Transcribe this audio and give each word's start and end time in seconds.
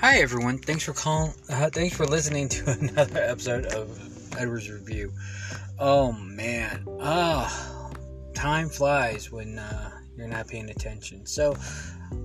Hi 0.00 0.18
everyone. 0.18 0.58
Thanks 0.58 0.84
for 0.84 0.92
calling. 0.92 1.32
Uh, 1.50 1.70
thanks 1.70 1.96
for 1.96 2.06
listening 2.06 2.48
to 2.50 2.70
another 2.80 3.20
episode 3.20 3.66
of 3.66 4.32
Edwards 4.38 4.70
Review. 4.70 5.12
Oh 5.76 6.12
man, 6.12 6.86
ah, 7.00 7.90
time 8.32 8.68
flies 8.68 9.32
when 9.32 9.58
uh, 9.58 9.90
you're 10.16 10.28
not 10.28 10.46
paying 10.46 10.70
attention. 10.70 11.26
So, 11.26 11.56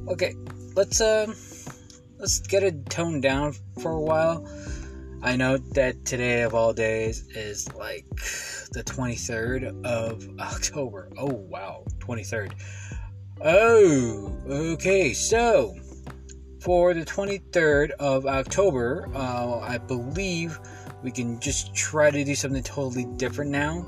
okay, 0.08 0.36
let's 0.76 1.02
um, 1.02 1.36
let's 2.20 2.42
get 2.42 2.62
it 2.62 2.92
toned 2.92 3.24
down 3.24 3.56
for 3.82 3.94
a 3.94 4.02
while. 4.02 4.48
I 5.24 5.36
know 5.36 5.58
that 5.58 6.06
today 6.06 6.44
of 6.44 6.54
all 6.54 6.74
days 6.74 7.28
is 7.30 7.74
like 7.74 8.06
the 8.72 8.84
23rd 8.86 9.84
of 9.84 10.30
October. 10.40 11.10
Oh 11.18 11.34
wow, 11.34 11.86
23rd. 11.98 12.54
Oh, 13.42 14.38
okay, 14.48 15.12
so 15.14 15.76
for 16.64 16.94
the 16.94 17.04
23rd 17.04 17.92
of 18.00 18.26
October, 18.26 19.10
uh, 19.14 19.60
I 19.60 19.78
believe 19.80 20.58
we 21.04 21.12
can 21.12 21.38
just 21.42 21.76
try 21.76 22.10
to 22.10 22.24
do 22.24 22.36
something 22.36 22.64
totally 22.64 23.04
different 23.18 23.52
now. 23.52 23.86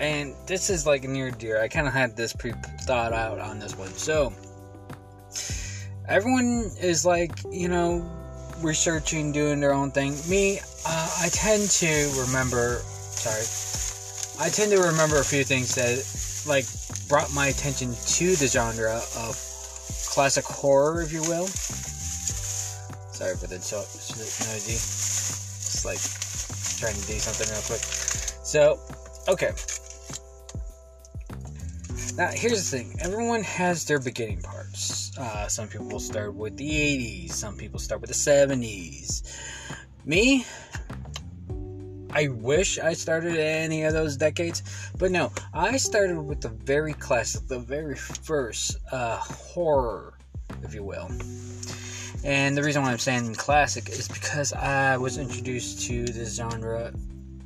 And 0.00 0.34
this 0.48 0.68
is 0.68 0.84
like 0.84 1.04
near 1.04 1.30
dear. 1.30 1.62
I 1.62 1.68
kind 1.68 1.86
of 1.86 1.92
had 1.92 2.16
this 2.16 2.32
pre 2.32 2.52
thought 2.82 3.12
out 3.12 3.38
on 3.38 3.60
this 3.60 3.78
one. 3.78 3.88
So, 3.90 4.32
everyone 6.08 6.72
is 6.80 7.06
like, 7.06 7.38
you 7.52 7.68
know, 7.68 8.04
researching, 8.60 9.30
doing 9.30 9.60
their 9.60 9.72
own 9.72 9.92
thing. 9.92 10.16
Me, 10.28 10.58
uh, 10.84 11.18
I 11.22 11.28
tend 11.28 11.70
to 11.70 12.24
remember, 12.26 12.80
sorry, 12.98 14.44
I 14.44 14.50
tend 14.50 14.72
to 14.72 14.78
remember 14.78 15.20
a 15.20 15.24
few 15.24 15.44
things 15.44 15.76
that 15.76 16.02
like 16.48 16.66
brought 17.08 17.32
my 17.32 17.46
attention 17.46 17.94
to 17.94 18.34
the 18.36 18.48
genre 18.48 18.96
of 19.16 19.55
classic 20.16 20.46
horror, 20.46 21.02
if 21.02 21.12
you 21.12 21.20
will. 21.24 21.46
Sorry 21.46 23.36
for 23.36 23.48
the 23.48 23.60
so, 23.60 23.76
noisy. 23.76 24.72
Just 24.72 25.84
like 25.84 26.00
trying 26.80 26.98
to 26.98 27.06
do 27.06 27.18
something 27.18 27.46
real 27.52 27.60
quick. 27.66 27.82
So, 28.42 28.80
okay. 29.28 29.52
Now, 32.16 32.30
here's 32.32 32.70
the 32.70 32.78
thing 32.78 32.96
everyone 33.02 33.42
has 33.42 33.84
their 33.84 34.00
beginning 34.00 34.40
parts. 34.40 35.14
Uh, 35.18 35.48
some 35.48 35.68
people 35.68 36.00
start 36.00 36.34
with 36.34 36.56
the 36.56 36.70
80s, 36.70 37.32
some 37.32 37.58
people 37.58 37.78
start 37.78 38.00
with 38.00 38.08
the 38.08 38.16
70s. 38.16 39.22
Me, 40.06 40.46
I 42.16 42.28
wish 42.28 42.78
I 42.78 42.94
started 42.94 43.36
any 43.36 43.82
of 43.82 43.92
those 43.92 44.16
decades, 44.16 44.62
but 44.96 45.10
no, 45.10 45.30
I 45.52 45.76
started 45.76 46.18
with 46.18 46.40
the 46.40 46.48
very 46.48 46.94
classic, 46.94 47.46
the 47.46 47.58
very 47.58 47.94
first 47.94 48.78
uh, 48.90 49.18
horror, 49.18 50.14
if 50.62 50.72
you 50.72 50.82
will. 50.82 51.10
And 52.24 52.56
the 52.56 52.62
reason 52.62 52.80
why 52.80 52.92
I'm 52.92 52.98
saying 52.98 53.34
classic 53.34 53.90
is 53.90 54.08
because 54.08 54.54
I 54.54 54.96
was 54.96 55.18
introduced 55.18 55.82
to 55.88 56.06
this 56.06 56.36
genre 56.36 56.90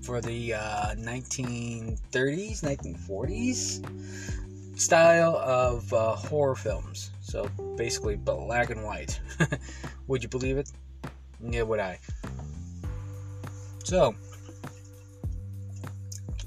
for 0.02 0.20
the 0.20 0.54
uh, 0.54 0.94
1930s, 0.94 2.62
1940s 2.62 4.80
style 4.80 5.34
of 5.34 5.92
uh, 5.92 6.14
horror 6.14 6.54
films. 6.54 7.10
So 7.22 7.50
basically, 7.76 8.14
black 8.14 8.70
and 8.70 8.84
white. 8.84 9.18
would 10.06 10.22
you 10.22 10.28
believe 10.28 10.58
it? 10.58 10.70
Yeah, 11.42 11.62
would 11.62 11.80
I. 11.80 11.98
So, 13.82 14.14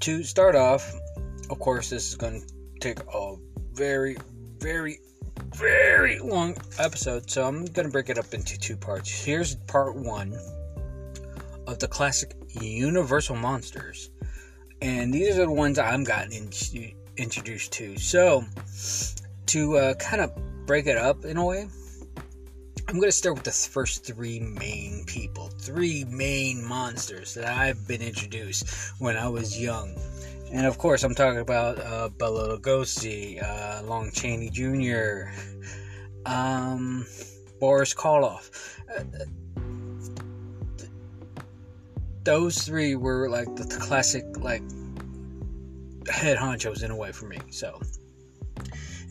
to 0.04 0.22
start 0.22 0.54
off, 0.54 0.94
of 1.50 1.60
course, 1.60 1.90
this 1.90 2.10
is 2.10 2.16
going 2.16 2.42
to 2.42 2.80
take 2.82 3.00
a 3.14 3.36
very, 3.72 4.18
very, 4.60 5.00
very 5.56 6.20
long 6.20 6.58
episode, 6.78 7.32
so 7.32 7.48
I'm 7.48 7.64
going 7.64 7.86
to 7.86 7.92
break 7.92 8.10
it 8.10 8.18
up 8.18 8.34
into 8.34 8.60
two 8.60 8.76
parts. 8.76 9.10
Here's 9.10 9.56
part 9.56 9.96
one 9.96 10.38
of 11.68 11.80
the 11.80 11.88
classic 11.88 12.36
Universal 12.50 13.38
Monsters, 13.38 14.10
and 14.82 15.14
these 15.14 15.38
are 15.38 15.46
the 15.46 15.54
ones 15.54 15.80
I'm 15.80 16.04
gotten 16.04 16.34
in, 16.34 16.94
introduced 17.16 17.72
to. 17.72 17.98
So, 17.98 18.44
to 19.46 19.78
uh, 19.78 19.94
kind 19.94 20.22
of 20.22 20.34
break 20.66 20.86
it 20.86 20.98
up 20.98 21.24
in 21.24 21.38
a 21.38 21.46
way, 21.46 21.70
I'm 22.88 22.96
going 22.96 23.08
to 23.08 23.12
start 23.12 23.36
with 23.36 23.46
the 23.46 23.52
first 23.52 24.06
three 24.06 24.40
main 24.40 25.04
people, 25.06 25.48
three 25.48 26.04
main 26.06 26.64
monsters 26.64 27.34
that 27.34 27.46
I've 27.46 27.88
been 27.88 28.02
introduced 28.02 28.70
when 29.00 29.18
I 29.18 29.28
was 29.28 29.60
young. 29.60 29.96
And 30.52 30.68
of 30.68 30.78
course, 30.78 31.04
I'm 31.04 31.16
talking 31.16 31.40
about 31.40 31.80
uh, 31.80 32.10
Bela 32.10 32.58
Lugosi, 32.58 33.42
uh, 33.42 33.84
Lon 33.86 34.12
Chaney 34.12 34.50
Jr., 34.50 35.32
um, 36.26 37.06
Boris 37.60 37.94
Karloff. 37.94 38.52
Uh, 38.96 39.04
those 42.24 42.62
three 42.64 42.96
were 42.96 43.30
like 43.30 43.56
the, 43.56 43.64
the 43.64 43.78
classic, 43.78 44.26
like, 44.38 44.62
head 46.08 46.38
honchos 46.38 46.84
in 46.84 46.92
a 46.92 46.96
way 46.96 47.12
for 47.12 47.28
me. 47.28 47.40
So, 47.50 47.82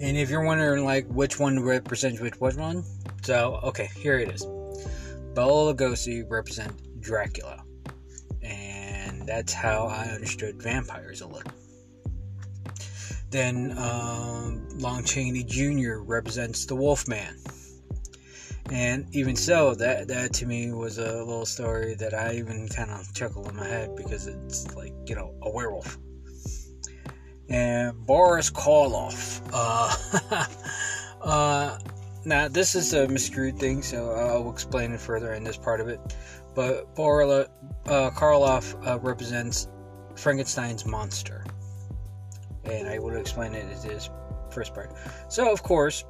and 0.00 0.16
if 0.16 0.30
you're 0.30 0.44
wondering, 0.44 0.84
like, 0.84 1.06
which 1.08 1.40
one 1.40 1.60
represents 1.60 2.20
which 2.20 2.38
one, 2.38 2.84
so, 3.22 3.60
okay, 3.64 3.88
here 3.96 4.18
it 4.18 4.28
is. 4.28 4.44
Bela 5.34 5.74
Lugosi 5.74 6.24
represent 6.28 7.00
Dracula. 7.00 7.64
And 8.42 9.26
that's 9.26 9.52
how 9.52 9.86
I 9.86 10.06
understood 10.06 10.60
vampires 10.62 11.20
a 11.20 11.26
little. 11.26 11.52
Then 13.30 13.74
um, 13.78 14.68
Lon 14.78 15.04
Chaney 15.04 15.44
Jr. 15.44 16.00
represents 16.00 16.66
the 16.66 16.74
Wolfman. 16.74 17.36
And 18.70 19.06
even 19.14 19.36
so, 19.36 19.74
that 19.74 20.08
that 20.08 20.32
to 20.34 20.46
me 20.46 20.72
was 20.72 20.98
a 20.98 21.18
little 21.18 21.46
story 21.46 21.94
that 21.96 22.14
I 22.14 22.34
even 22.34 22.68
kind 22.68 22.90
of 22.90 23.12
chuckle 23.14 23.48
in 23.48 23.56
my 23.56 23.66
head 23.66 23.96
because 23.96 24.26
it's 24.26 24.74
like 24.74 24.92
you 25.06 25.14
know 25.14 25.34
a 25.42 25.50
werewolf. 25.50 25.98
And 27.48 28.06
Boris 28.06 28.50
Karloff, 28.50 29.42
uh, 29.52 30.46
uh, 31.22 31.78
now, 32.24 32.48
this 32.48 32.74
is 32.74 32.92
a 32.94 33.08
miscrewed 33.08 33.58
thing, 33.58 33.82
so 33.82 34.10
I'll 34.12 34.50
explain 34.50 34.92
it 34.92 35.00
further 35.00 35.32
in 35.34 35.42
this 35.44 35.56
part 35.56 35.80
of 35.80 35.88
it. 35.88 36.00
But 36.54 36.94
Borla, 36.94 37.48
uh, 37.86 38.10
Karloff 38.10 38.74
uh, 38.86 38.98
represents 39.00 39.68
Frankenstein's 40.14 40.86
monster. 40.86 41.44
And 42.64 42.88
I 42.88 42.98
will 42.98 43.16
explain 43.16 43.54
it 43.54 43.64
in 43.64 43.88
this 43.88 44.08
first 44.50 44.74
part. 44.74 44.92
So, 45.28 45.50
of 45.50 45.62
course, 45.62 46.04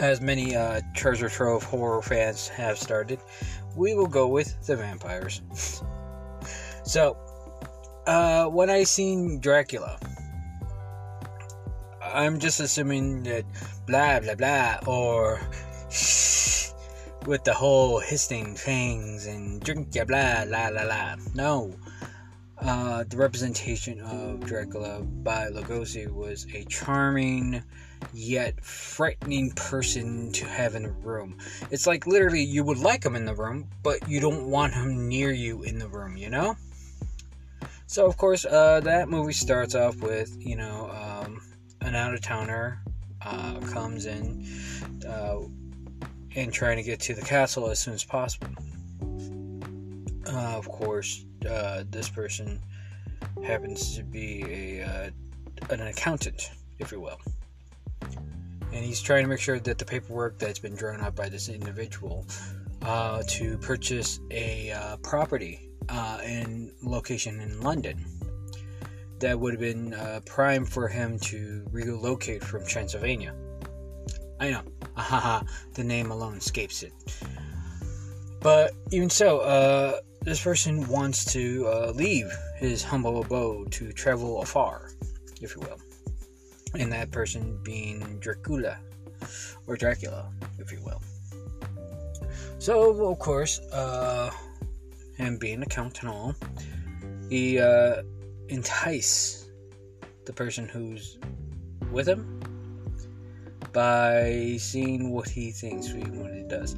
as 0.00 0.20
many 0.20 0.54
uh, 0.54 0.80
treasure 0.94 1.28
trove 1.28 1.64
horror 1.64 2.02
fans 2.02 2.46
have 2.48 2.78
started, 2.78 3.18
we 3.76 3.94
will 3.94 4.06
go 4.06 4.28
with 4.28 4.66
the 4.66 4.76
vampires. 4.76 5.42
so, 6.84 7.16
uh, 8.06 8.46
when 8.46 8.70
I 8.70 8.84
seen 8.84 9.40
Dracula, 9.40 9.98
I'm 12.12 12.38
just 12.38 12.60
assuming 12.60 13.22
that 13.24 13.44
blah 13.86 14.20
blah 14.20 14.34
blah 14.34 14.78
or 14.86 15.40
with 17.26 17.44
the 17.44 17.54
whole 17.54 17.98
hissing 18.00 18.54
fangs 18.54 19.26
and 19.26 19.60
drink 19.62 19.94
ya 19.94 20.04
blah 20.04 20.44
la 20.46 20.68
la 20.68 20.82
la. 20.82 21.16
No. 21.34 21.74
Uh, 22.60 23.04
the 23.08 23.16
representation 23.16 24.00
of 24.00 24.40
Dracula 24.40 25.00
by 25.02 25.48
Lugosi 25.48 26.12
was 26.12 26.46
a 26.52 26.64
charming 26.64 27.62
yet 28.12 28.64
frightening 28.64 29.52
person 29.52 30.32
to 30.32 30.44
have 30.44 30.74
in 30.74 30.84
a 30.84 30.90
room. 30.90 31.38
It's 31.70 31.86
like 31.86 32.06
literally 32.06 32.42
you 32.42 32.64
would 32.64 32.78
like 32.78 33.04
him 33.04 33.14
in 33.14 33.24
the 33.26 33.34
room, 33.34 33.68
but 33.82 34.08
you 34.08 34.20
don't 34.20 34.50
want 34.50 34.74
him 34.74 35.08
near 35.08 35.30
you 35.30 35.62
in 35.62 35.78
the 35.78 35.88
room, 35.88 36.16
you 36.16 36.30
know? 36.30 36.56
So, 37.86 38.06
of 38.06 38.16
course, 38.16 38.44
uh, 38.44 38.80
that 38.80 39.08
movie 39.08 39.32
starts 39.32 39.74
off 39.74 39.96
with, 39.96 40.36
you 40.38 40.56
know, 40.56 40.90
um, 40.90 41.07
an 41.88 41.94
out 41.94 42.12
of 42.12 42.20
towner 42.20 42.82
uh, 43.22 43.58
comes 43.72 44.04
in 44.04 44.46
uh, 45.08 45.38
and 46.36 46.52
trying 46.52 46.76
to 46.76 46.82
get 46.82 47.00
to 47.00 47.14
the 47.14 47.22
castle 47.22 47.70
as 47.70 47.80
soon 47.80 47.94
as 47.94 48.04
possible. 48.04 48.48
Uh, 50.26 50.54
of 50.54 50.68
course, 50.68 51.24
uh, 51.48 51.84
this 51.88 52.10
person 52.10 52.60
happens 53.42 53.96
to 53.96 54.02
be 54.02 54.44
a 54.44 54.82
uh, 54.84 55.10
an 55.70 55.80
accountant, 55.80 56.50
if 56.78 56.92
you 56.92 57.00
will, 57.00 57.18
and 58.02 58.84
he's 58.84 59.00
trying 59.00 59.24
to 59.24 59.28
make 59.28 59.40
sure 59.40 59.58
that 59.58 59.78
the 59.78 59.84
paperwork 59.84 60.38
that's 60.38 60.58
been 60.58 60.76
drawn 60.76 61.00
up 61.00 61.16
by 61.16 61.30
this 61.30 61.48
individual 61.48 62.26
uh, 62.82 63.22
to 63.26 63.56
purchase 63.58 64.20
a 64.30 64.98
property 65.02 65.70
in 66.22 66.70
location 66.82 67.40
in 67.40 67.62
London 67.62 68.04
that 69.20 69.38
would 69.38 69.52
have 69.54 69.60
been 69.60 69.94
uh, 69.94 70.20
prime 70.26 70.64
for 70.64 70.88
him 70.88 71.18
to 71.20 71.64
relocate 71.70 72.42
from 72.42 72.64
Transylvania. 72.66 73.34
I 74.40 74.50
know, 74.50 74.62
haha, 74.96 75.44
the 75.74 75.84
name 75.84 76.10
alone 76.10 76.36
escapes 76.36 76.82
it. 76.82 76.92
But 78.40 78.72
even 78.92 79.10
so, 79.10 79.40
uh, 79.40 80.00
this 80.22 80.42
person 80.42 80.86
wants 80.88 81.24
to 81.32 81.66
uh, 81.66 81.92
leave 81.94 82.30
his 82.56 82.84
humble 82.84 83.20
abode 83.20 83.72
to 83.72 83.92
travel 83.92 84.42
afar, 84.42 84.90
if 85.40 85.56
you 85.56 85.62
will. 85.62 85.78
And 86.78 86.92
that 86.92 87.10
person 87.10 87.58
being 87.62 88.18
Dracula, 88.20 88.78
or 89.66 89.76
Dracula, 89.76 90.30
if 90.58 90.70
you 90.70 90.80
will. 90.84 91.02
So, 92.58 93.06
of 93.06 93.18
course, 93.18 93.60
uh, 93.72 94.30
him 95.16 95.38
being 95.38 95.62
a 95.62 95.66
count 95.66 96.00
and 96.00 96.10
all, 96.10 96.34
he 97.28 97.58
uh, 97.58 98.02
entice 98.48 99.50
the 100.24 100.32
person 100.32 100.68
who's 100.68 101.18
with 101.90 102.08
him 102.08 102.40
by 103.72 104.56
seeing 104.58 105.10
what 105.10 105.28
he 105.28 105.50
thinks 105.50 105.92
we 105.92 106.00
what 106.02 106.30
it 106.30 106.48
does. 106.48 106.76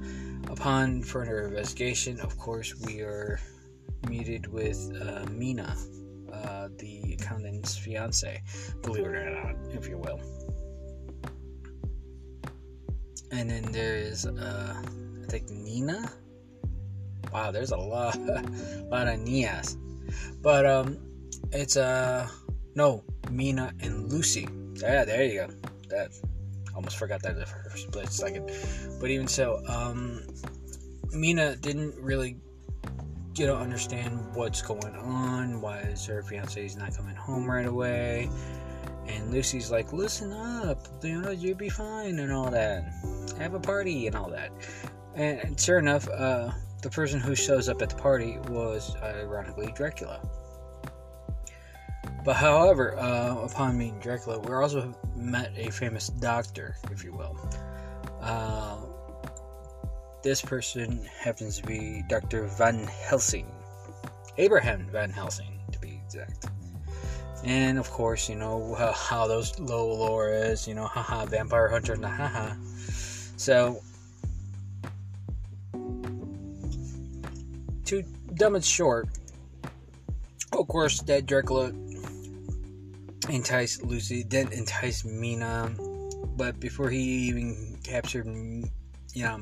Upon 0.49 1.03
further 1.03 1.47
investigation, 1.47 2.21
of 2.21 2.37
course, 2.39 2.75
we 2.85 3.01
are 3.01 3.39
meted 4.09 4.47
with 4.47 4.79
uh, 5.01 5.25
Mina, 5.31 5.77
uh, 6.33 6.69
the 6.79 7.17
accountant's 7.21 7.77
fiance, 7.77 8.43
believe 8.83 9.05
it 9.05 9.15
or 9.15 9.31
not, 9.31 9.57
if 9.75 9.89
you 9.89 9.99
will. 9.99 10.21
And 13.31 13.49
then 13.49 13.71
there 13.71 13.97
is, 13.97 14.27
uh, 14.27 14.83
I 14.83 15.27
think 15.27 15.51
Nina. 15.51 16.11
Wow, 17.33 17.53
there's 17.53 17.71
a 17.71 17.77
lot, 17.77 18.17
a 18.17 18.43
lot 18.91 19.07
of 19.07 19.21
Nias. 19.21 19.77
But 20.43 20.67
um, 20.67 20.99
it's 21.53 21.77
uh, 21.77 22.29
no, 22.75 23.05
Mina 23.31 23.73
and 23.81 24.11
Lucy. 24.11 24.49
Yeah, 24.75 25.05
there 25.05 25.25
you 25.25 25.47
go. 25.47 25.55
That 25.89 26.13
almost 26.75 26.97
forgot 26.97 27.23
that 27.23 27.49
for 27.49 27.71
a 27.75 27.79
split 27.79 28.13
second. 28.13 28.51
But 29.01 29.11
even 29.11 29.27
so, 29.27 29.63
um, 29.69 30.23
Mina 31.13 31.57
didn't 31.57 31.97
really, 31.97 32.37
you 33.37 33.47
know, 33.47 33.57
understand 33.57 34.35
what's 34.35 34.63
going 34.63 34.95
on. 34.95 35.61
Why 35.61 35.81
is 35.81 36.07
her 36.07 36.23
fiancee's 36.23 36.77
not 36.77 36.97
coming 36.97 37.17
home 37.17 37.51
right 37.51 37.67
away? 37.67 38.31
And 39.07 39.33
Lucy's 39.33 39.71
like, 39.71 39.93
listen 39.93 40.33
up, 40.33 40.87
you 41.03 41.21
know, 41.21 41.31
you'll 41.31 41.57
be 41.57 41.69
fine 41.69 42.21
and 42.21 42.33
all 42.33 42.51
that. 42.51 42.85
Have 43.39 43.55
a 43.55 43.61
party 43.61 44.07
and 44.07 44.15
all 44.15 44.31
that. 44.31 44.53
And 45.15 45.59
sure 45.59 45.79
enough, 45.79 46.09
uh, 46.09 46.53
the 46.83 46.91
person 46.91 47.19
who 47.19 47.35
shows 47.35 47.69
up 47.69 47.83
at 47.83 47.91
the 47.91 47.97
party 47.97 48.39
was 48.49 48.95
ironically 49.03 49.73
Dracula. 49.75 50.21
But 52.31 52.37
however, 52.37 52.97
uh, 52.97 53.39
upon 53.43 53.77
meeting 53.77 53.99
Dracula, 53.99 54.39
we 54.39 54.55
also 54.55 54.95
met 55.17 55.53
a 55.57 55.69
famous 55.73 56.11
doctor, 56.11 56.77
if 56.93 57.03
you 57.03 57.13
will. 57.13 57.37
Uh, 58.21 58.77
this 60.23 60.41
person 60.41 61.05
happens 61.19 61.57
to 61.57 61.67
be 61.67 62.05
Dr. 62.09 62.47
Van 62.57 62.85
Helsing. 62.85 63.51
Abraham 64.39 64.87
Van 64.93 65.11
Helsing, 65.11 65.59
to 65.73 65.81
be 65.81 66.01
exact. 66.05 66.47
And 67.43 67.81
of 67.81 67.91
course, 67.91 68.29
you 68.29 68.37
know 68.37 68.75
how, 68.95 69.27
those 69.27 69.59
low 69.59 69.93
lore 69.93 70.29
is, 70.29 70.69
you 70.69 70.77
know, 70.77 70.87
haha, 70.87 71.27
vampire 71.27 71.67
hunter, 71.67 71.97
nah, 71.97 72.11
haha. 72.11 72.55
So, 73.39 73.83
to 77.87 78.05
dumb 78.35 78.55
it 78.55 78.65
short, 78.65 79.09
of 80.53 80.69
course, 80.69 81.01
that 81.03 81.27
Dracula 81.27 81.73
enticed 83.35 83.83
Lucy, 83.83 84.23
then 84.23 84.53
entice 84.53 85.05
Mina, 85.05 85.75
but 86.37 86.59
before 86.61 86.91
he 86.91 87.01
even 87.01 87.79
captured, 87.83 88.27
you 88.27 89.25
know, 89.25 89.41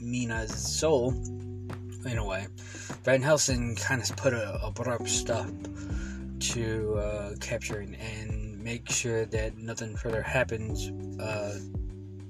Mina's 0.00 0.54
soul, 0.54 1.12
in 2.04 2.18
a 2.18 2.24
way, 2.24 2.46
Van 3.04 3.22
Helsing 3.22 3.76
kind 3.76 4.02
of 4.02 4.16
put 4.16 4.32
a 4.32 4.60
abrupt 4.62 5.08
stop 5.08 5.48
to 6.38 6.94
uh, 6.94 7.34
capturing 7.40 7.94
and 7.96 8.62
make 8.62 8.90
sure 8.90 9.24
that 9.26 9.56
nothing 9.56 9.96
further 9.96 10.22
happens 10.22 10.90
uh, 11.20 11.58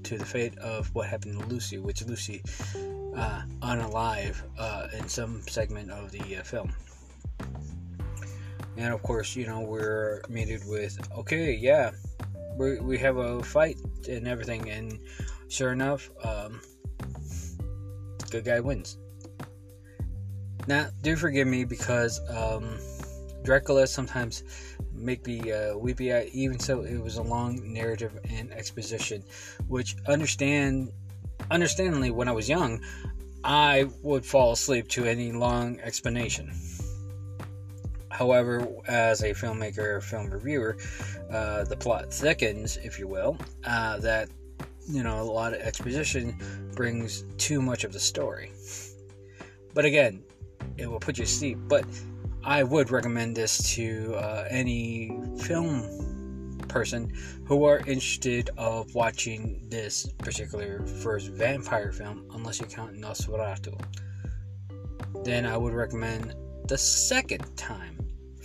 to 0.03 0.17
the 0.17 0.25
fate 0.25 0.57
of 0.59 0.95
what 0.95 1.09
happened 1.09 1.39
to 1.39 1.47
Lucy, 1.47 1.79
which 1.79 2.05
Lucy 2.07 2.43
uh, 3.17 3.43
unalive 3.61 4.37
uh, 4.59 4.89
in 4.97 5.09
some 5.09 5.43
segment 5.43 5.91
of 5.91 6.13
the 6.13 6.37
uh, 6.37 6.43
film. 6.43 6.73
And 8.77 8.93
of 8.93 9.03
course, 9.03 9.35
you 9.35 9.47
know, 9.47 9.61
we're 9.61 10.21
mated 10.29 10.63
with, 10.67 10.99
okay, 11.17 11.53
yeah, 11.53 11.93
we, 12.59 12.79
we 12.81 12.99
have 12.99 13.17
a 13.17 13.43
fight 13.43 13.77
and 14.09 14.29
everything, 14.29 14.69
and 14.71 14.99
sure 15.49 15.73
enough, 15.73 16.11
um, 16.25 16.61
good 18.31 18.45
guy 18.45 18.61
wins. 18.61 18.99
Now, 20.67 20.89
do 21.03 21.17
forgive 21.17 21.47
me 21.47 21.65
because 21.65 22.21
um, 22.29 22.79
Dracula 23.45 23.87
sometimes 23.87 24.43
make 24.93 25.27
me 25.27 25.53
uh, 25.53 25.77
weepy. 25.77 26.11
Even 26.33 26.59
so, 26.59 26.83
it 26.83 26.99
was 26.99 27.17
a 27.17 27.23
long 27.23 27.73
narrative 27.73 28.19
and 28.29 28.53
exposition, 28.53 29.23
which 29.69 29.97
understand, 30.09 30.91
understandably, 31.51 32.11
when 32.11 32.29
I 32.29 32.33
was 32.33 32.49
young, 32.49 32.81
I 33.45 33.87
would 34.03 34.27
fall 34.27 34.53
asleep 34.53 34.89
to 34.89 35.05
any 35.05 35.31
long 35.31 35.79
explanation. 35.81 36.51
However, 38.17 38.67
as 38.89 39.23
a 39.23 39.35
filmmaker, 39.35 40.03
film 40.03 40.31
reviewer, 40.31 40.79
uh, 41.31 41.65
the 41.65 41.77
plot 41.77 42.11
thickens, 42.11 42.79
if 42.79 42.99
you 42.99 43.07
will, 43.07 43.37
uh, 43.65 43.99
that 43.99 44.31
you 44.89 45.03
know 45.03 45.21
a 45.21 45.23
lot 45.23 45.53
of 45.53 45.61
exposition 45.61 46.35
brings 46.75 47.25
too 47.37 47.61
much 47.61 47.85
of 47.85 47.93
the 47.93 48.01
story. 48.01 48.53
But 49.75 49.85
again, 49.85 50.23
it 50.79 50.91
will 50.91 50.99
put 50.99 51.19
you 51.19 51.27
to 51.27 51.31
sleep. 51.31 51.59
But 51.69 51.85
I 52.43 52.63
would 52.63 52.91
recommend 52.91 53.37
this 53.37 53.75
to 53.75 54.15
uh, 54.15 54.47
any 54.49 55.21
film 55.43 56.57
person 56.69 57.13
who 57.45 57.65
are 57.65 57.81
interested 57.81 58.49
of 58.57 58.95
watching 58.95 59.67
this 59.69 60.07
particular 60.19 60.87
first 60.87 61.29
vampire 61.29 61.93
film, 61.93 62.25
unless 62.33 62.61
you 62.61 62.67
count 62.67 62.97
Nosferatu. 62.97 63.79
Then 65.23 65.45
I 65.45 65.59
would 65.59 65.75
recommend 65.75 66.35
the 66.67 66.79
second 66.79 67.45
time 67.57 67.96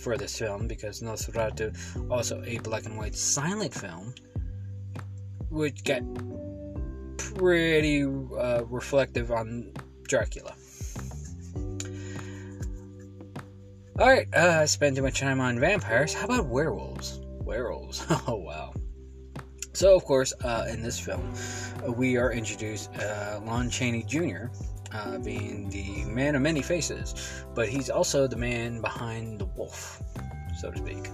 for 0.02 0.16
this 0.16 0.36
film 0.38 0.66
because 0.66 1.00
Nosferatu 1.00 1.74
also 2.10 2.42
a 2.44 2.58
black 2.58 2.84
and 2.86 2.98
white 2.98 3.14
silent 3.14 3.72
film, 3.72 4.14
which 5.48 5.84
got 5.84 6.02
pretty 7.16 8.02
uh, 8.02 8.64
reflective 8.66 9.30
on 9.30 9.72
Dracula. 10.02 10.54
Alright, 13.98 14.28
uh, 14.34 14.58
I 14.62 14.64
spent 14.64 14.96
too 14.96 15.02
much 15.02 15.20
time 15.20 15.40
on 15.40 15.60
vampires. 15.60 16.14
How 16.14 16.24
about 16.24 16.46
werewolves? 16.46 17.20
Werewolves. 17.44 18.04
oh, 18.26 18.36
wow. 18.36 18.72
So, 19.74 19.96
of 19.96 20.04
course, 20.04 20.34
uh, 20.44 20.66
in 20.68 20.82
this 20.82 20.98
film, 20.98 21.32
uh, 21.86 21.92
we 21.92 22.16
are 22.16 22.32
introduced 22.32 22.94
uh, 22.96 23.40
Lon 23.44 23.70
Chaney 23.70 24.02
Jr., 24.02 24.46
uh, 24.92 25.18
being 25.18 25.70
the 25.70 26.04
man 26.04 26.34
of 26.34 26.42
many 26.42 26.60
faces, 26.60 27.44
but 27.54 27.68
he's 27.68 27.88
also 27.88 28.26
the 28.26 28.36
man 28.36 28.82
behind 28.82 29.38
the 29.38 29.46
wolf, 29.46 30.02
so 30.60 30.70
to 30.70 30.78
speak. 30.78 31.08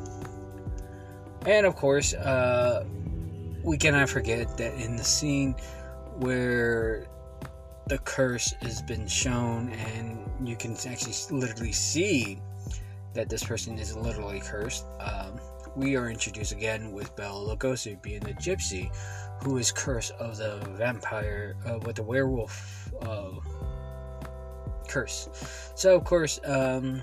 And, 1.47 1.67
of 1.67 1.77
course, 1.77 2.15
uh, 2.15 2.85
we 3.63 3.79
cannot 3.79 4.09
forget 4.09 4.57
that 4.57 4.75
in 4.75 4.97
the 4.97 5.05
scene 5.05 5.55
where 6.17 7.07
the 7.87 7.99
curse 7.99 8.53
has 8.61 8.83
been 8.83 9.07
shown 9.07 9.71
and 9.71 10.19
you 10.47 10.57
can 10.57 10.77
actually 10.87 11.15
literally 11.31 11.73
see 11.73 12.41
that 13.15 13.29
this 13.29 13.43
person 13.43 13.79
is 13.79 13.97
literally 13.97 14.41
cursed. 14.41 14.85
Um, 15.01 15.41
we 15.79 15.97
are 15.97 16.11
introduced 16.11 16.51
again 16.51 16.91
with 16.91 17.15
Bela 17.15 17.55
Lugosi 17.55 18.01
being 18.03 18.21
the 18.21 18.35
gypsy 18.35 18.91
who 19.43 19.59
is 19.59 19.71
cursed 19.71 20.11
of 20.13 20.37
the 20.37 20.57
vampire, 20.77 21.57
uh, 21.65 21.79
with 21.79 21.97
the 21.97 22.03
werewolf 22.03 22.93
uh, 23.03 23.31
curse. 24.89 25.29
So, 25.77 25.95
of 25.95 26.05
course, 26.05 26.41
um, 26.45 27.01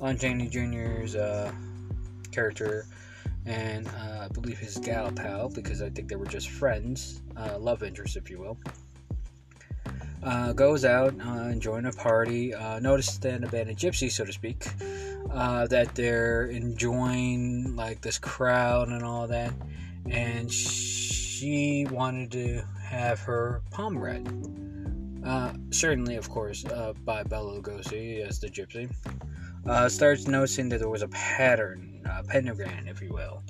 Lon 0.00 0.16
Chaney 0.16 0.48
Jr.'s 0.48 1.16
uh, 1.16 1.50
character 2.30 2.86
and 3.44 3.88
uh, 3.88 4.26
I 4.26 4.28
believe 4.28 4.58
his 4.58 4.78
gal 4.78 5.10
pal, 5.10 5.48
because 5.48 5.82
I 5.82 5.90
think 5.90 6.08
they 6.08 6.14
were 6.14 6.26
just 6.26 6.50
friends, 6.50 7.22
uh, 7.36 7.58
love 7.58 7.82
interest, 7.82 8.16
if 8.16 8.30
you 8.30 8.38
will. 8.38 8.56
Uh, 10.22 10.52
goes 10.52 10.84
out 10.84 11.14
uh, 11.26 11.48
enjoying 11.48 11.86
a 11.86 11.92
party. 11.92 12.54
Uh, 12.54 12.78
notices 12.78 13.24
an 13.24 13.42
abandoned 13.42 13.78
gypsy, 13.78 14.10
so 14.10 14.24
to 14.24 14.32
speak, 14.32 14.66
uh, 15.32 15.66
that 15.66 15.94
they're 15.96 16.46
enjoying 16.46 17.74
like 17.74 18.00
this 18.02 18.18
crowd 18.18 18.88
and 18.88 19.02
all 19.02 19.26
that, 19.26 19.52
and 20.08 20.52
she 20.52 21.86
wanted 21.90 22.30
to 22.30 22.62
have 22.84 23.18
her 23.20 23.62
palm 23.70 23.98
read. 23.98 24.28
Uh, 25.24 25.52
certainly, 25.70 26.16
of 26.16 26.28
course, 26.28 26.64
uh, 26.66 26.92
by 27.04 27.22
Bela 27.24 27.60
Lugosi 27.60 28.24
as 28.26 28.38
the 28.38 28.48
gypsy. 28.48 28.92
Uh, 29.66 29.88
starts 29.88 30.26
noticing 30.26 30.68
that 30.68 30.78
there 30.78 30.88
was 30.88 31.02
a 31.02 31.08
pattern, 31.08 32.00
a 32.04 32.24
pentagram, 32.24 32.88
if 32.88 33.00
you 33.00 33.12
will, 33.12 33.42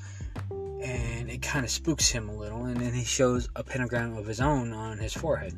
and 0.82 1.30
it 1.30 1.40
kind 1.40 1.64
of 1.64 1.70
spooks 1.70 2.08
him 2.10 2.28
a 2.28 2.34
little. 2.34 2.64
And 2.64 2.76
then 2.76 2.92
he 2.92 3.04
shows 3.04 3.48
a 3.56 3.64
pentagram 3.64 4.16
of 4.16 4.26
his 4.26 4.40
own 4.40 4.72
on 4.72 4.98
his 4.98 5.14
forehead. 5.14 5.54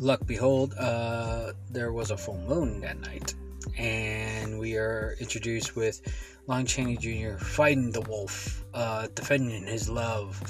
Luck 0.00 0.24
behold, 0.26 0.74
uh, 0.78 1.52
there 1.70 1.92
was 1.92 2.12
a 2.12 2.16
full 2.16 2.38
moon 2.46 2.80
that 2.82 3.00
night, 3.00 3.34
and 3.76 4.56
we 4.56 4.76
are 4.76 5.16
introduced 5.18 5.74
with 5.74 6.00
Lon 6.46 6.66
Chaney 6.66 6.96
Jr. 6.96 7.36
fighting 7.36 7.90
the 7.90 8.02
wolf, 8.02 8.64
uh, 8.74 9.08
defending 9.16 9.66
his 9.66 9.88
love, 9.88 10.40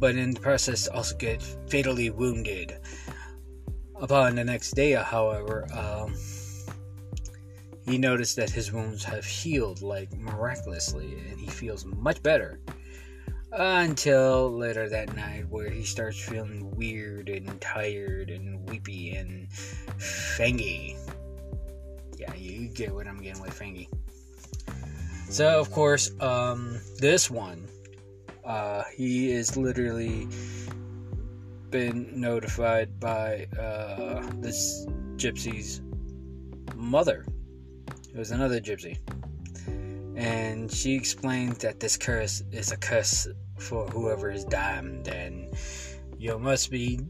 but 0.00 0.16
in 0.16 0.32
the 0.32 0.40
process 0.40 0.88
also 0.88 1.14
get 1.18 1.42
fatally 1.68 2.08
wounded. 2.08 2.78
Upon 3.96 4.36
the 4.36 4.44
next 4.44 4.70
day, 4.70 4.92
however, 4.92 5.66
um, 5.74 6.14
he 7.84 7.98
noticed 7.98 8.36
that 8.36 8.48
his 8.48 8.72
wounds 8.72 9.04
have 9.04 9.26
healed 9.26 9.82
like 9.82 10.16
miraculously 10.16 11.18
and 11.28 11.38
he 11.38 11.46
feels 11.46 11.84
much 11.84 12.22
better. 12.22 12.58
Until 13.56 14.50
later 14.50 14.88
that 14.88 15.14
night, 15.14 15.48
where 15.48 15.70
he 15.70 15.84
starts 15.84 16.18
feeling 16.18 16.74
weird 16.76 17.28
and 17.28 17.60
tired 17.60 18.30
and 18.30 18.68
weepy 18.68 19.14
and 19.14 19.48
fangy. 19.98 20.96
Yeah, 22.18 22.34
you 22.34 22.68
get 22.68 22.92
what 22.92 23.06
I'm 23.06 23.20
getting 23.22 23.40
with 23.40 23.56
fangy. 23.56 23.88
So, 25.30 25.60
of 25.60 25.70
course, 25.70 26.10
um, 26.20 26.80
this 26.98 27.30
one, 27.30 27.68
uh, 28.44 28.82
he 28.96 29.30
is 29.30 29.56
literally 29.56 30.26
been 31.70 32.08
notified 32.20 32.98
by 32.98 33.46
uh, 33.58 34.20
this 34.40 34.84
gypsy's 35.16 35.80
mother. 36.74 37.24
It 38.12 38.18
was 38.18 38.32
another 38.32 38.60
gypsy. 38.60 38.98
And 40.16 40.70
she 40.70 40.94
explained 40.94 41.56
that 41.56 41.80
this 41.80 41.96
curse 41.96 42.42
is 42.52 42.70
a 42.70 42.76
curse 42.76 43.26
for 43.58 43.86
whoever 43.88 44.30
is 44.30 44.44
damned, 44.44 45.08
and 45.08 45.54
you 46.18 46.38
must 46.38 46.70
be. 46.70 47.00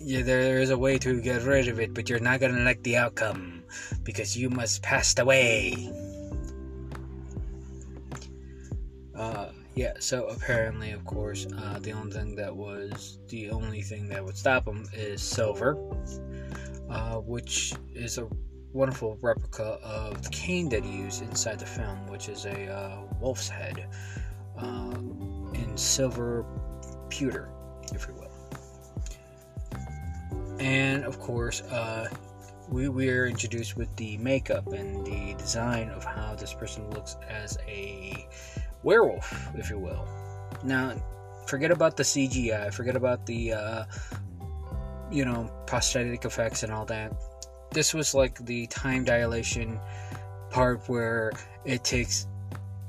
Yeah, 0.00 0.22
there 0.22 0.58
is 0.58 0.70
a 0.70 0.78
way 0.78 0.96
to 0.98 1.20
get 1.20 1.42
rid 1.42 1.66
of 1.66 1.80
it, 1.80 1.92
but 1.92 2.08
you're 2.08 2.20
not 2.20 2.38
gonna 2.40 2.60
like 2.60 2.82
the 2.84 2.96
outcome 2.96 3.64
because 4.04 4.36
you 4.36 4.48
must 4.48 4.80
pass 4.80 5.18
away. 5.18 5.92
Uh, 9.14 9.48
yeah, 9.74 9.94
so 9.98 10.26
apparently, 10.26 10.92
of 10.92 11.04
course, 11.04 11.46
uh, 11.56 11.78
the 11.80 11.92
only 11.92 12.12
thing 12.12 12.36
that 12.36 12.54
was 12.54 13.18
the 13.28 13.50
only 13.50 13.82
thing 13.82 14.08
that 14.08 14.24
would 14.24 14.36
stop 14.36 14.66
him 14.66 14.86
is 14.92 15.20
silver, 15.20 15.76
uh, 16.88 17.16
which 17.16 17.74
is 17.94 18.18
a 18.18 18.28
wonderful 18.72 19.18
replica 19.20 19.78
of 19.82 20.22
the 20.22 20.30
cane 20.30 20.68
that 20.68 20.84
he 20.84 20.96
used 20.98 21.22
inside 21.22 21.58
the 21.58 21.66
film, 21.66 22.06
which 22.08 22.28
is 22.28 22.44
a 22.44 22.66
uh, 22.66 23.02
wolf's 23.20 23.48
head 23.48 23.88
uh, 24.58 24.94
silver 25.78 26.44
pewter, 27.08 27.48
if 27.92 28.06
you 28.06 28.14
will. 28.14 28.28
And 30.60 31.04
of 31.04 31.20
course, 31.20 31.62
uh, 31.62 32.08
we, 32.68 32.88
we 32.88 33.08
are 33.10 33.26
introduced 33.26 33.76
with 33.76 33.94
the 33.96 34.18
makeup 34.18 34.72
and 34.72 35.06
the 35.06 35.34
design 35.38 35.88
of 35.90 36.04
how 36.04 36.34
this 36.34 36.52
person 36.52 36.88
looks 36.90 37.16
as 37.28 37.56
a 37.66 38.28
werewolf, 38.82 39.48
if 39.54 39.70
you 39.70 39.78
will. 39.78 40.06
Now, 40.64 40.94
forget 41.46 41.70
about 41.70 41.96
the 41.96 42.02
CGI, 42.02 42.72
forget 42.72 42.96
about 42.96 43.24
the, 43.26 43.52
uh, 43.52 43.84
you 45.10 45.24
know, 45.24 45.50
prosthetic 45.66 46.24
effects 46.24 46.62
and 46.62 46.72
all 46.72 46.84
that. 46.86 47.12
This 47.70 47.94
was 47.94 48.14
like 48.14 48.44
the 48.44 48.66
time 48.66 49.04
dilation 49.04 49.80
part 50.50 50.88
where 50.88 51.32
it 51.64 51.84
takes 51.84 52.26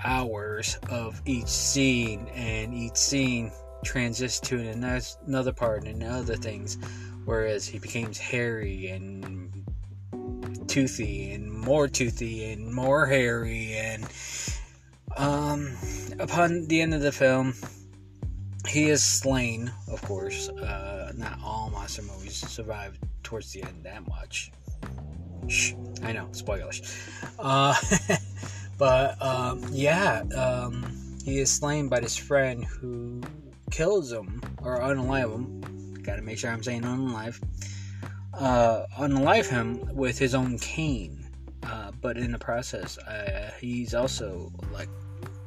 hours 0.03 0.77
of 0.89 1.22
each 1.25 1.48
scene, 1.48 2.27
and 2.29 2.74
each 2.74 2.96
scene 2.96 3.51
transits 3.84 4.39
to 4.41 4.60
another 4.60 5.53
part 5.53 5.86
and 5.86 6.03
other 6.03 6.36
things. 6.36 6.77
Whereas 7.25 7.68
he 7.68 7.79
becomes 7.79 8.18
hairy 8.18 8.88
and 8.88 9.65
toothy 10.68 11.32
and 11.32 11.51
more 11.51 11.88
toothy 11.88 12.51
and 12.51 12.74
more 12.74 13.06
hairy 13.06 13.74
and 13.74 14.08
um, 15.18 15.75
upon 16.20 16.68
the 16.68 16.82
end 16.82 16.94
of 16.94 17.01
the 17.01 17.12
film, 17.12 17.53
he 18.68 18.89
is 18.89 19.03
slain, 19.03 19.72
of 19.91 20.01
course. 20.01 20.50
Uh, 20.50 21.12
not 21.15 21.39
all 21.44 21.70
monster 21.72 22.03
movies 22.03 22.36
survive 22.36 22.98
towards 23.24 23.51
the 23.51 23.63
end 23.63 23.84
that 23.84 24.08
much. 24.08 24.51
Shh, 25.48 25.74
I 26.03 26.13
know, 26.13 26.27
spoilers. 26.32 26.82
Uh, 27.38 27.74
but 28.79 29.21
um, 29.21 29.63
yeah, 29.71 30.24
um, 30.36 31.17
he 31.24 31.39
is 31.39 31.51
slain 31.51 31.89
by 31.89 32.00
this 32.00 32.15
friend 32.15 32.63
who 32.63 33.21
kills 33.69 34.12
him 34.12 34.41
or 34.63 34.79
unalive 34.79 35.33
him. 35.33 36.01
Gotta 36.01 36.21
make 36.21 36.39
sure 36.39 36.50
I'm 36.50 36.63
saying 36.63 36.83
unalive. 36.83 37.43
Uh, 38.33 38.86
unalive 38.98 39.48
him 39.48 39.81
with 39.93 40.17
his 40.17 40.33
own 40.33 40.57
cane. 40.57 41.27
Uh, 41.62 41.91
but 42.01 42.17
in 42.17 42.31
the 42.31 42.39
process, 42.39 42.98
uh, 43.00 43.51
he's 43.59 43.93
also 43.93 44.50
like 44.71 44.89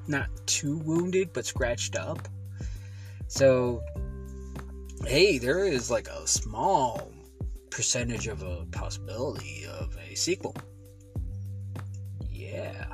not 0.06 0.28
too 0.46 0.76
wounded, 0.78 1.32
but 1.32 1.46
scratched 1.46 1.96
up. 1.96 2.28
So, 3.28 3.82
hey, 5.06 5.38
there 5.38 5.64
is 5.64 5.90
like 5.90 6.06
a 6.08 6.28
small 6.28 7.10
percentage 7.70 8.26
of 8.26 8.42
a 8.42 8.66
possibility 8.72 9.64
of 9.66 9.96
a 10.06 10.14
sequel. 10.14 10.54
Yeah. 12.30 12.84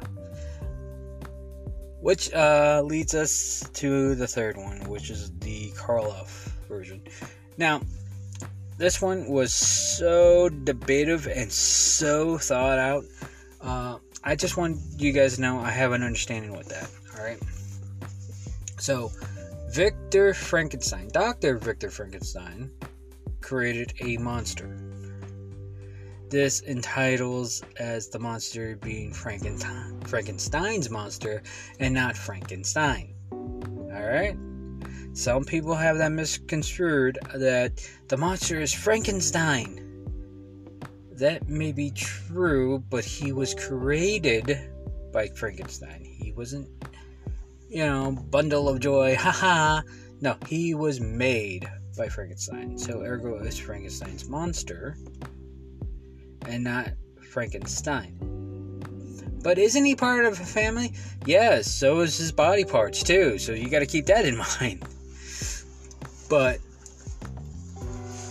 Which 2.00 2.32
uh, 2.32 2.82
leads 2.84 3.14
us 3.14 3.68
to 3.74 4.14
the 4.14 4.26
third 4.26 4.56
one, 4.56 4.80
which 4.88 5.10
is 5.10 5.32
the 5.40 5.70
Karloff 5.72 6.48
version. 6.68 7.02
Now, 7.56 7.80
this 8.76 9.02
one 9.02 9.26
was 9.26 9.52
so 9.52 10.48
debative 10.48 11.26
and 11.26 11.50
so 11.50 12.38
thought 12.38 12.78
out. 12.78 13.04
Uh, 13.60 13.98
I 14.22 14.36
just 14.36 14.56
want 14.56 14.78
you 14.96 15.12
guys 15.12 15.34
to 15.36 15.40
know 15.40 15.58
I 15.58 15.70
have 15.70 15.92
an 15.92 16.04
understanding 16.04 16.56
with 16.56 16.68
that. 16.68 16.88
All 17.16 17.24
right. 17.24 17.38
So, 18.78 19.10
Victor 19.70 20.32
Frankenstein, 20.34 21.08
Dr. 21.12 21.58
Victor 21.58 21.90
Frankenstein, 21.90 22.70
created 23.40 23.94
a 24.00 24.16
monster. 24.18 24.87
This 26.30 26.60
entitles 26.60 27.62
as 27.78 28.08
the 28.08 28.18
monster 28.18 28.76
being 28.76 29.12
Frankenstein, 29.12 30.00
Frankenstein's 30.02 30.90
monster 30.90 31.42
and 31.80 31.94
not 31.94 32.16
Frankenstein. 32.16 33.14
Alright? 33.32 34.36
Some 35.14 35.44
people 35.44 35.74
have 35.74 35.98
that 35.98 36.12
misconstrued 36.12 37.18
that 37.34 37.88
the 38.08 38.16
monster 38.16 38.60
is 38.60 38.72
Frankenstein. 38.72 39.84
That 41.12 41.48
may 41.48 41.72
be 41.72 41.90
true, 41.92 42.84
but 42.90 43.04
he 43.04 43.32
was 43.32 43.54
created 43.54 44.70
by 45.12 45.28
Frankenstein. 45.28 46.04
He 46.04 46.32
wasn't 46.32 46.68
you 47.68 47.84
know, 47.84 48.12
bundle 48.30 48.68
of 48.68 48.80
joy, 48.80 49.14
haha. 49.16 49.82
No, 50.20 50.36
he 50.46 50.74
was 50.74 51.00
made 51.00 51.68
by 51.96 52.08
Frankenstein. 52.08 52.78
So, 52.78 53.02
ergo, 53.02 53.38
is 53.40 53.58
Frankenstein's 53.58 54.28
monster 54.28 54.96
and 56.48 56.64
not 56.64 56.88
Frankenstein. 57.30 58.14
But 59.42 59.58
isn't 59.58 59.84
he 59.84 59.94
part 59.94 60.24
of 60.24 60.40
a 60.40 60.44
family? 60.44 60.92
Yes, 61.24 61.70
so 61.70 62.00
is 62.00 62.18
his 62.18 62.32
body 62.32 62.64
parts 62.64 63.02
too. 63.02 63.38
So 63.38 63.52
you 63.52 63.68
got 63.68 63.80
to 63.80 63.86
keep 63.86 64.06
that 64.06 64.24
in 64.24 64.36
mind. 64.60 64.84
But 66.28 66.58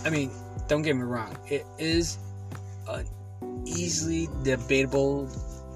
I 0.04 0.10
mean, 0.10 0.30
don't 0.68 0.82
get 0.82 0.96
me 0.96 1.02
wrong. 1.02 1.36
It 1.48 1.64
is 1.78 2.18
an 2.88 3.06
easily 3.64 4.28
debatable 4.42 5.30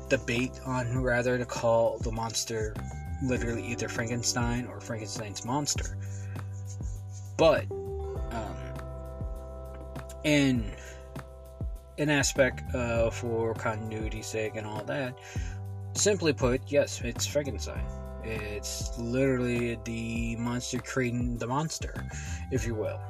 debate 0.09 0.53
on 0.67 0.87
who 0.87 1.01
rather 1.01 1.39
to 1.39 1.47
call 1.47 1.99
the 1.99 2.13
monster 2.13 2.75
literally 3.23 3.65
either 3.65 3.89
Frankenstein 3.89 4.67
or 4.67 4.81
Frankenstein's 4.81 5.45
monster. 5.45 5.97
But 7.37 7.65
um, 8.31 8.57
in 10.25 10.71
an 11.99 12.11
aspect 12.11 12.75
uh, 12.75 13.11
for 13.11 13.55
continuity's 13.55 14.27
sake 14.27 14.57
and 14.57 14.67
all 14.67 14.85
that, 14.85 15.19
simply 15.95 16.33
put, 16.33 16.61
yes, 16.69 17.01
it's 17.03 17.27
Frankenstein. 17.27 17.85
It's 18.25 18.97
literally 18.99 19.79
the 19.85 20.37
monster 20.37 20.79
creating 20.79 21.39
the 21.39 21.47
monster, 21.47 22.07
if 22.51 22.67
you 22.67 22.75
will. 22.75 23.01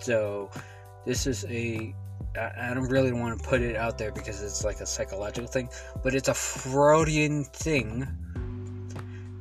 So, 0.00 0.50
this 1.06 1.26
is 1.26 1.44
a. 1.48 1.94
I 2.34 2.72
don't 2.72 2.88
really 2.88 3.12
want 3.12 3.38
to 3.38 3.46
put 3.46 3.60
it 3.60 3.76
out 3.76 3.98
there 3.98 4.10
because 4.10 4.42
it's 4.42 4.64
like 4.64 4.80
a 4.80 4.86
psychological 4.86 5.46
thing, 5.46 5.68
but 6.02 6.14
it's 6.14 6.28
a 6.28 6.34
Freudian 6.34 7.44
thing 7.44 8.08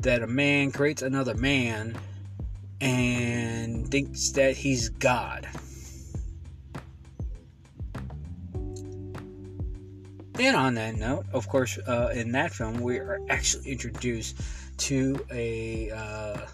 that 0.01 0.21
a 0.21 0.27
man 0.27 0.71
creates 0.71 1.01
another 1.01 1.33
man 1.35 1.95
and 2.81 3.87
thinks 3.89 4.31
that 4.31 4.57
he's 4.57 4.89
God. 4.89 5.47
And 10.41 10.55
on 10.55 10.73
that 10.73 10.95
note, 10.95 11.27
of 11.33 11.47
course, 11.47 11.77
uh, 11.77 12.09
in 12.15 12.31
that 12.31 12.51
film, 12.51 12.81
we 12.81 12.97
are 12.97 13.19
actually 13.29 13.69
introduced 13.69 14.41
to 14.77 15.23
a 15.29 15.91
uh, 15.91 16.47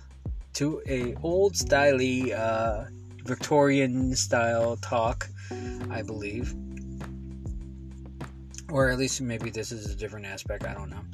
to 0.56 0.82
a 0.86 1.15
old 1.24 1.53
styley 1.53 2.38
uh, 2.38 2.89
Victorian 3.24 4.13
style 4.13 4.75
talk, 4.82 5.29
I 5.89 6.01
believe, 6.01 6.53
or 8.70 8.89
at 8.89 8.98
least 8.98 9.22
maybe 9.22 9.51
this 9.51 9.72
is 9.72 9.89
a 9.89 9.96
different 9.96 10.25
aspect. 10.25 10.65
I 10.65 10.74
don't 10.74 10.89
know 10.89 11.06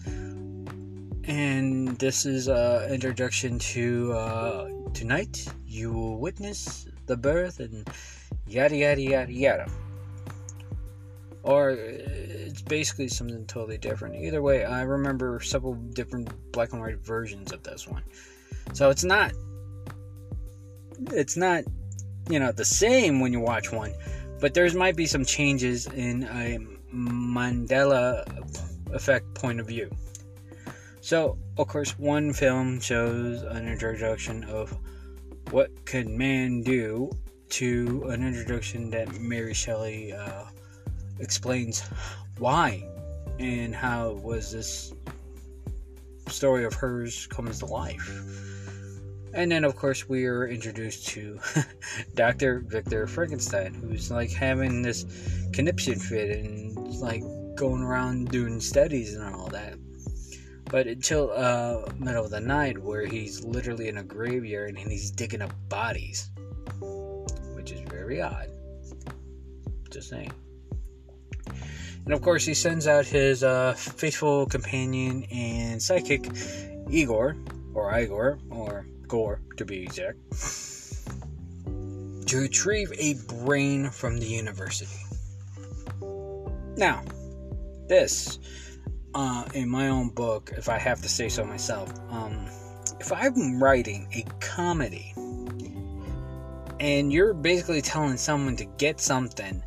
and 1.25 1.97
this 1.99 2.25
is 2.25 2.47
an 2.47 2.91
introduction 2.91 3.59
to 3.59 4.13
uh, 4.13 4.69
tonight. 4.95 5.47
You 5.67 5.93
will 5.93 6.17
witness 6.17 6.87
the 7.05 7.15
birth 7.15 7.59
and 7.59 7.87
yada 8.47 8.75
yada 8.75 9.01
yada 9.01 9.31
yada. 9.31 9.71
Or 11.43 11.71
it's 11.71 12.61
basically 12.61 13.09
something 13.09 13.45
totally 13.45 13.77
different. 13.77 14.15
Either 14.15 14.41
way, 14.41 14.65
I 14.65 14.81
remember 14.83 15.39
several 15.41 15.75
different 15.75 16.29
black 16.51 16.71
and 16.71 16.81
white 16.81 16.99
versions 16.99 17.51
of 17.51 17.63
this 17.63 17.87
one. 17.87 18.03
So 18.73 18.89
it's 18.89 19.03
not 19.03 19.33
it's 21.11 21.35
not 21.35 21.63
you 22.29 22.39
know 22.39 22.51
the 22.51 22.65
same 22.65 23.19
when 23.19 23.33
you 23.33 23.41
watch 23.41 23.71
one, 23.71 23.93
but 24.39 24.53
there's 24.53 24.73
might 24.73 24.95
be 24.95 25.05
some 25.05 25.25
changes 25.25 25.87
in 25.87 26.23
a 26.23 26.59
Mandela 26.93 28.23
effect 28.93 29.33
point 29.33 29.59
of 29.59 29.67
view. 29.67 29.89
So, 31.01 31.37
of 31.57 31.67
course, 31.67 31.99
one 31.99 32.31
film 32.31 32.79
shows 32.79 33.41
an 33.41 33.67
introduction 33.67 34.45
of 34.45 34.77
what 35.51 35.69
could 35.85 36.07
man 36.07 36.61
do 36.61 37.11
to 37.49 38.05
an 38.07 38.25
introduction 38.25 38.89
that 38.91 39.19
Mary 39.19 39.53
Shelley 39.53 40.13
uh, 40.13 40.45
explains 41.19 41.81
why 42.37 42.87
and 43.39 43.73
how 43.73 44.11
was 44.13 44.51
this 44.51 44.93
story 46.27 46.65
of 46.65 46.73
hers 46.73 47.27
comes 47.27 47.59
to 47.59 47.65
life. 47.65 48.21
And 49.33 49.51
then, 49.51 49.63
of 49.63 49.75
course, 49.75 50.07
we 50.07 50.25
are 50.25 50.47
introduced 50.47 51.07
to 51.09 51.39
Dr. 52.13 52.59
Victor 52.59 53.07
Frankenstein, 53.07 53.73
who's 53.73 54.11
like 54.11 54.31
having 54.31 54.83
this 54.83 55.05
conniption 55.53 55.97
fit 55.97 56.37
and 56.37 56.75
like 56.99 57.23
going 57.55 57.81
around 57.81 58.29
doing 58.29 58.59
studies 58.59 59.15
and 59.15 59.33
all 59.33 59.47
that. 59.47 59.75
But 60.65 60.87
until 60.87 61.31
uh, 61.31 61.91
middle 61.97 62.25
of 62.25 62.31
the 62.31 62.39
night, 62.39 62.77
where 62.77 63.05
he's 63.05 63.43
literally 63.43 63.89
in 63.89 63.97
a 63.97 64.03
graveyard 64.03 64.77
and 64.77 64.91
he's 64.91 65.11
digging 65.11 65.41
up 65.41 65.53
bodies, 65.67 66.29
which 67.55 67.71
is 67.71 67.81
very 67.81 68.21
odd. 68.21 68.49
Just 69.89 70.09
saying. 70.09 70.31
And 72.05 72.13
of 72.13 72.21
course, 72.21 72.45
he 72.45 72.53
sends 72.53 72.87
out 72.87 73.05
his 73.05 73.43
uh, 73.43 73.73
faithful 73.73 74.45
companion 74.45 75.25
and 75.31 75.81
psychic, 75.81 76.29
Igor, 76.89 77.37
or 77.73 77.97
Igor, 77.97 78.39
or 78.49 78.85
Gore 79.07 79.41
to 79.57 79.65
be 79.65 79.83
exact, 79.83 80.17
to 82.27 82.37
retrieve 82.37 82.91
a 82.97 83.15
brain 83.45 83.89
from 83.89 84.17
the 84.17 84.25
university. 84.25 84.99
Now, 86.75 87.03
this, 87.87 88.39
uh, 89.13 89.45
in 89.53 89.69
my 89.69 89.89
own 89.89 90.09
book, 90.09 90.51
if 90.57 90.67
I 90.69 90.77
have 90.77 91.01
to 91.03 91.09
say 91.09 91.29
so 91.29 91.45
myself, 91.45 91.93
um, 92.09 92.47
if 92.99 93.11
I'm 93.11 93.61
writing 93.61 94.07
a 94.13 94.23
comedy 94.39 95.13
and 96.79 97.13
you're 97.13 97.33
basically 97.33 97.81
telling 97.81 98.17
someone 98.17 98.55
to 98.57 98.65
get 98.65 98.99
something 98.99 99.63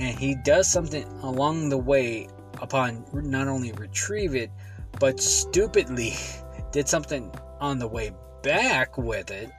and 0.00 0.18
he 0.18 0.34
does 0.34 0.66
something 0.66 1.04
along 1.22 1.68
the 1.68 1.78
way 1.78 2.28
upon 2.60 3.04
not 3.12 3.48
only 3.48 3.72
retrieve 3.72 4.34
it 4.34 4.50
but 4.98 5.20
stupidly 5.20 6.14
did 6.72 6.88
something 6.88 7.30
on 7.60 7.78
the 7.78 7.86
way 7.86 8.10
back 8.42 8.96
with 8.96 9.30
it 9.30 9.50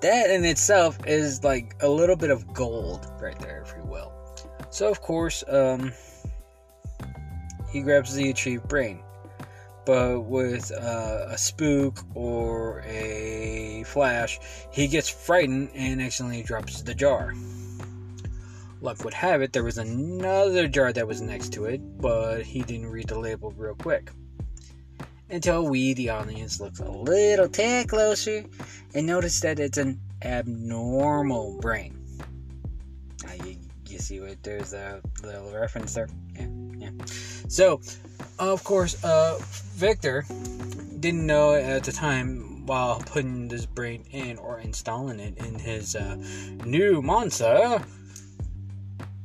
that 0.00 0.30
in 0.30 0.44
itself 0.44 0.98
is 1.06 1.42
like 1.42 1.74
a 1.80 1.88
little 1.88 2.16
bit 2.16 2.30
of 2.30 2.52
gold 2.54 3.10
right 3.20 3.38
there 3.40 3.62
if 3.66 3.74
you 3.76 3.84
will 3.84 4.12
so 4.70 4.90
of 4.90 5.00
course 5.00 5.42
um, 5.48 5.92
he 7.70 7.82
grabs 7.82 8.14
the 8.14 8.30
achieved 8.30 8.68
brain 8.68 9.02
but 9.86 10.22
with 10.22 10.72
uh, 10.72 11.26
a 11.28 11.38
spook 11.38 12.00
or 12.14 12.82
a 12.84 13.84
flash, 13.86 14.40
he 14.72 14.88
gets 14.88 15.08
frightened 15.08 15.70
and 15.74 16.02
accidentally 16.02 16.42
drops 16.42 16.82
the 16.82 16.92
jar. 16.92 17.32
Luck 18.80 19.04
would 19.04 19.14
have 19.14 19.42
it, 19.42 19.52
there 19.52 19.64
was 19.64 19.78
another 19.78 20.68
jar 20.68 20.92
that 20.92 21.06
was 21.06 21.22
next 21.22 21.52
to 21.54 21.64
it, 21.64 21.80
but 21.98 22.42
he 22.42 22.62
didn't 22.62 22.86
read 22.86 23.08
the 23.08 23.18
label 23.18 23.50
real 23.52 23.74
quick. 23.74 24.10
Until 25.30 25.66
we, 25.66 25.94
the 25.94 26.10
audience, 26.10 26.60
look 26.60 26.78
a 26.78 26.88
little 26.88 27.48
tad 27.48 27.88
closer 27.88 28.44
and 28.94 29.06
notice 29.06 29.40
that 29.40 29.58
it's 29.58 29.78
an 29.78 30.00
abnormal 30.22 31.58
brain. 31.60 31.98
Uh, 33.26 33.44
you, 33.44 33.56
you 33.88 33.98
see 33.98 34.20
what 34.20 34.42
there's 34.42 34.72
a 34.72 35.00
little 35.22 35.50
reference 35.52 35.94
there? 35.94 36.08
Yeah, 36.38 36.46
yeah. 36.76 36.90
So, 37.48 37.80
of 38.38 38.62
course, 38.62 39.02
uh, 39.02 39.38
Victor 39.74 40.24
didn't 41.00 41.26
know 41.26 41.54
at 41.54 41.84
the 41.84 41.92
time 41.92 42.66
while 42.66 42.98
putting 43.00 43.48
this 43.48 43.66
brain 43.66 44.04
in 44.10 44.38
or 44.38 44.60
installing 44.60 45.20
it 45.20 45.38
in 45.38 45.58
his 45.58 45.96
uh, 45.96 46.16
new 46.64 47.00
monster 47.00 47.80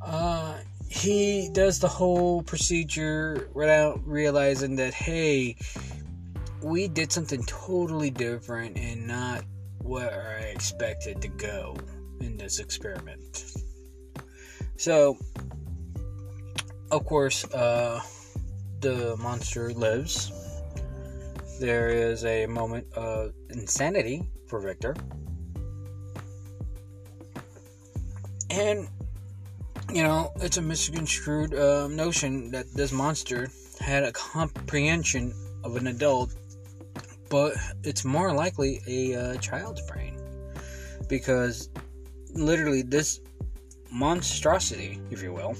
uh, 0.04 0.58
he 0.88 1.48
does 1.52 1.78
the 1.78 1.88
whole 1.88 2.42
procedure 2.42 3.48
without 3.54 4.00
realizing 4.06 4.76
that, 4.76 4.94
hey, 4.94 5.56
we 6.62 6.88
did 6.88 7.10
something 7.10 7.42
totally 7.44 8.10
different 8.10 8.76
and 8.76 9.06
not 9.06 9.44
where 9.82 10.38
I 10.40 10.44
expected 10.44 11.20
to 11.22 11.28
go 11.28 11.76
in 12.20 12.36
this 12.36 12.58
experiment. 12.58 13.44
So, 14.76 15.16
of 16.90 17.04
course, 17.04 17.44
uh, 17.52 18.00
the 18.80 19.16
monster 19.16 19.72
lives. 19.72 20.30
There 21.60 21.88
is 21.88 22.24
a 22.24 22.46
moment 22.46 22.92
of 22.94 23.32
insanity 23.50 24.24
for 24.48 24.60
Victor. 24.60 24.94
And 28.50 28.88
you 29.94 30.02
know, 30.02 30.32
it's 30.36 30.56
a 30.56 30.62
misconstrued 30.62 31.54
uh, 31.54 31.86
notion 31.88 32.50
that 32.50 32.72
this 32.72 32.92
monster 32.92 33.48
had 33.80 34.04
a 34.04 34.12
comprehension 34.12 35.34
of 35.64 35.76
an 35.76 35.86
adult, 35.86 36.34
but 37.28 37.54
it's 37.84 38.04
more 38.04 38.32
likely 38.32 38.80
a 38.86 39.14
uh, 39.14 39.36
child's 39.36 39.82
brain. 39.82 40.18
Because 41.08 41.68
literally, 42.32 42.82
this 42.82 43.20
monstrosity, 43.90 45.00
if 45.10 45.22
you 45.22 45.32
will, 45.32 45.54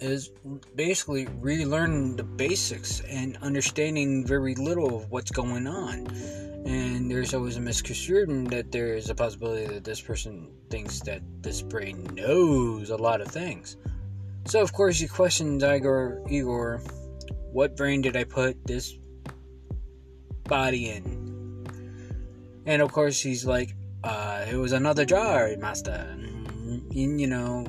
is 0.00 0.30
basically 0.76 1.26
relearning 1.26 2.16
the 2.16 2.24
basics 2.24 3.00
and 3.08 3.36
understanding 3.42 4.26
very 4.26 4.54
little 4.54 4.96
of 4.96 5.10
what's 5.10 5.30
going 5.30 5.66
on 5.66 6.06
and 6.64 7.10
there's 7.10 7.34
always 7.34 7.56
a 7.56 7.60
misconstruction 7.60 8.44
that 8.44 8.70
there 8.70 8.94
is 8.94 9.10
a 9.10 9.14
possibility 9.14 9.66
that 9.66 9.84
this 9.84 10.00
person 10.00 10.48
thinks 10.70 11.00
that 11.00 11.22
this 11.40 11.62
brain 11.62 12.04
knows 12.14 12.90
a 12.90 12.96
lot 12.96 13.20
of 13.20 13.28
things. 13.28 13.76
So 14.44 14.60
of 14.60 14.72
course 14.72 14.98
he 14.98 15.08
questions 15.08 15.62
Igor 15.62 16.22
Igor, 16.28 16.82
what 17.52 17.76
brain 17.76 18.00
did 18.00 18.16
I 18.16 18.24
put 18.24 18.64
this 18.66 18.94
body 20.44 20.90
in? 20.90 21.66
And 22.66 22.80
of 22.80 22.92
course 22.92 23.20
he's 23.20 23.44
like, 23.44 23.74
uh, 24.04 24.46
it 24.50 24.56
was 24.56 24.72
another 24.72 25.04
jar, 25.04 25.50
master. 25.58 26.06
And, 26.10 26.92
you 26.92 27.26
know, 27.26 27.66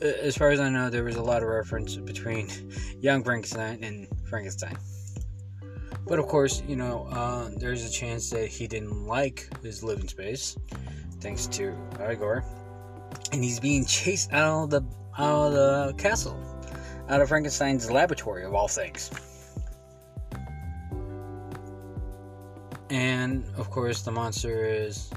as 0.00 0.36
far 0.36 0.50
as 0.50 0.60
I 0.60 0.68
know, 0.68 0.90
there 0.90 1.04
was 1.04 1.16
a 1.16 1.22
lot 1.22 1.42
of 1.42 1.48
reference 1.48 1.96
between 1.96 2.48
young 3.00 3.24
Frankenstein 3.24 3.82
and 3.82 4.06
Frankenstein. 4.28 4.76
But 6.08 6.18
of 6.18 6.26
course, 6.26 6.62
you 6.66 6.74
know, 6.74 7.06
uh, 7.10 7.50
there's 7.56 7.84
a 7.84 7.90
chance 7.90 8.30
that 8.30 8.46
he 8.46 8.66
didn't 8.66 9.06
like 9.06 9.46
his 9.62 9.84
living 9.84 10.08
space, 10.08 10.56
thanks 11.20 11.46
to 11.48 11.76
Igor, 12.10 12.44
and 13.32 13.44
he's 13.44 13.60
being 13.60 13.84
chased 13.84 14.32
out 14.32 14.64
of 14.64 14.70
the 14.70 14.82
out 15.18 15.52
of 15.52 15.52
the 15.52 15.94
castle, 15.98 16.40
out 17.08 17.20
of 17.20 17.28
Frankenstein's 17.28 17.90
laboratory 17.90 18.44
of 18.44 18.54
all 18.54 18.68
things. 18.68 19.10
And 22.88 23.44
of 23.58 23.70
course, 23.70 24.00
the 24.00 24.10
monster 24.10 24.64
is 24.64 25.10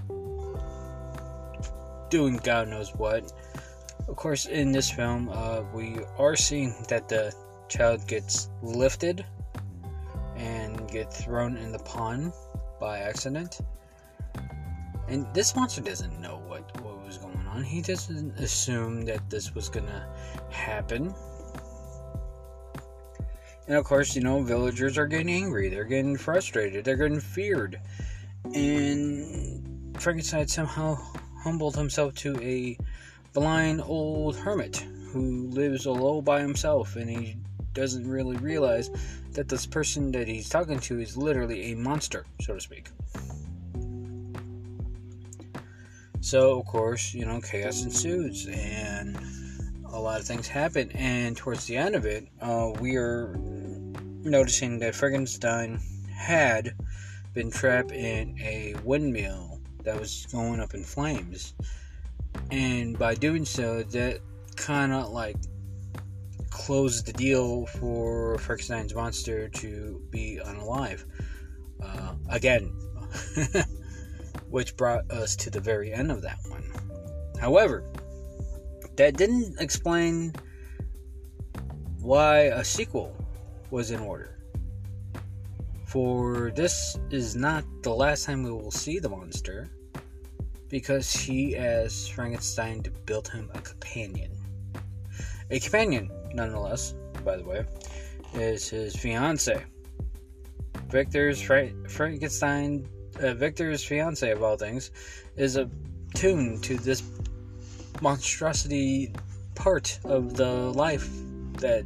doing 2.09 2.37
God 2.43 2.67
knows 2.67 2.93
what. 2.95 3.31
Of 4.09 4.17
course, 4.17 4.45
in 4.45 4.73
this 4.73 4.91
film, 4.91 5.29
uh, 5.31 5.61
we 5.73 5.99
are 6.17 6.35
seeing 6.35 6.75
that 6.89 7.07
the 7.07 7.33
child 7.69 8.05
gets 8.07 8.49
lifted 8.61 9.25
and 10.35 10.70
get 10.87 11.11
thrown 11.11 11.57
in 11.57 11.71
the 11.71 11.79
pond 11.79 12.33
by 12.79 12.99
accident. 12.99 13.59
And 15.07 15.25
this 15.33 15.55
monster 15.55 15.81
doesn't 15.81 16.19
know 16.21 16.41
what, 16.47 16.81
what 16.81 17.05
was 17.05 17.17
going 17.17 17.45
on. 17.47 17.63
He 17.63 17.81
doesn't 17.81 18.39
assume 18.39 19.03
that 19.05 19.29
this 19.29 19.53
was 19.53 19.69
gonna 19.69 20.07
happen. 20.49 21.13
And 23.67 23.77
of 23.77 23.85
course, 23.85 24.15
you 24.15 24.21
know, 24.21 24.41
villagers 24.41 24.97
are 24.97 25.07
getting 25.07 25.29
angry, 25.29 25.69
they're 25.69 25.83
getting 25.83 26.17
frustrated, 26.17 26.83
they're 26.83 26.97
getting 26.97 27.19
feared. 27.19 27.79
And 28.53 29.95
Frankenstein 29.99 30.47
somehow 30.47 30.95
humbled 31.43 31.75
himself 31.75 32.15
to 32.15 32.39
a 32.41 32.77
blind 33.33 33.81
old 33.81 34.35
hermit 34.35 34.77
who 35.11 35.47
lives 35.49 35.85
alone 35.85 36.23
by 36.23 36.39
himself 36.39 36.95
and 36.95 37.09
he 37.09 37.37
doesn't 37.73 38.07
really 38.07 38.37
realize 38.37 38.89
that 39.33 39.47
this 39.47 39.65
person 39.65 40.11
that 40.11 40.27
he's 40.27 40.49
talking 40.49 40.79
to 40.79 40.99
is 40.99 41.15
literally 41.15 41.71
a 41.71 41.75
monster, 41.75 42.25
so 42.41 42.53
to 42.53 42.61
speak. 42.61 42.89
So, 46.19 46.59
of 46.59 46.65
course, 46.67 47.13
you 47.13 47.25
know, 47.25 47.41
chaos 47.41 47.83
ensues 47.83 48.47
and 48.47 49.17
a 49.91 49.99
lot 49.99 50.19
of 50.19 50.27
things 50.27 50.47
happen. 50.47 50.91
And 50.91 51.35
towards 51.35 51.65
the 51.65 51.77
end 51.77 51.95
of 51.95 52.05
it, 52.05 52.27
uh, 52.41 52.71
we 52.79 52.95
are 52.95 53.35
noticing 54.23 54.79
that 54.79 54.95
Frankenstein 54.95 55.79
had 56.13 56.75
been 57.33 57.49
trapped 57.49 57.91
in 57.91 58.37
a 58.39 58.75
windmill 58.83 59.59
that 59.83 59.99
was 59.99 60.27
going 60.31 60.59
up 60.59 60.73
in 60.73 60.83
flames. 60.83 61.53
And 62.51 62.97
by 62.97 63.15
doing 63.15 63.45
so, 63.45 63.83
that 63.83 64.19
kind 64.55 64.93
of 64.93 65.09
like 65.09 65.37
closed 66.65 67.07
the 67.07 67.13
deal 67.13 67.65
for 67.65 68.37
Frankenstein's 68.37 68.93
monster 68.93 69.49
to 69.49 69.99
be 70.11 70.39
unalive. 70.45 71.05
Uh, 71.83 72.13
again, 72.29 72.71
which 74.49 74.77
brought 74.77 75.09
us 75.09 75.35
to 75.35 75.49
the 75.49 75.59
very 75.59 75.91
end 75.91 76.11
of 76.11 76.21
that 76.21 76.37
one. 76.47 76.63
However, 77.39 77.83
that 78.95 79.17
didn't 79.17 79.59
explain 79.59 80.33
why 81.99 82.51
a 82.53 82.63
sequel 82.63 83.15
was 83.71 83.89
in 83.89 83.99
order. 83.99 84.37
For 85.87 86.51
this 86.55 86.95
is 87.09 87.35
not 87.35 87.65
the 87.81 87.89
last 87.89 88.25
time 88.25 88.43
we 88.43 88.51
will 88.51 88.69
see 88.69 88.99
the 88.99 89.09
monster, 89.09 89.71
because 90.69 91.11
he 91.11 91.57
asked 91.57 92.13
Frankenstein 92.13 92.83
to 92.83 92.91
build 92.91 93.29
him 93.29 93.49
a 93.55 93.61
companion. 93.61 94.31
A 95.49 95.59
companion, 95.59 96.09
nonetheless, 96.33 96.93
by 97.23 97.37
the 97.37 97.43
way, 97.43 97.65
is 98.33 98.69
his 98.69 98.95
fiance. 98.95 99.63
Victor's 100.89 101.41
Fra- 101.41 101.71
Frankenstein, 101.87 102.87
uh, 103.21 103.33
Victor's 103.33 103.83
fiance 103.83 104.29
of 104.29 104.43
all 104.43 104.57
things, 104.57 104.91
is 105.37 105.55
attuned 105.55 106.63
to 106.63 106.77
this 106.77 107.03
monstrosity 108.01 109.13
part 109.55 109.99
of 110.03 110.35
the 110.35 110.51
life 110.51 111.09
that 111.59 111.85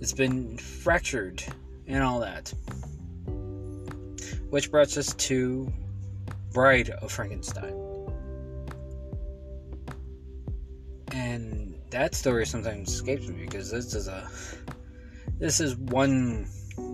it's 0.00 0.12
been 0.12 0.58
fractured 0.58 1.42
and 1.86 2.02
all 2.02 2.20
that. 2.20 2.52
Which 4.50 4.70
brought 4.70 4.96
us 4.96 5.14
to 5.14 5.72
Bride 6.52 6.90
of 6.90 7.10
Frankenstein. 7.10 7.74
And 11.12 11.63
that 11.94 12.12
story 12.12 12.44
sometimes 12.44 12.92
escapes 12.92 13.28
me 13.28 13.44
because 13.44 13.70
this 13.70 13.94
is 13.94 14.08
a 14.08 14.28
this 15.38 15.60
is 15.60 15.76
one 15.76 16.44